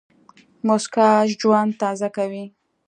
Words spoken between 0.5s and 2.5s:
موسکا ژوند تازه کوي.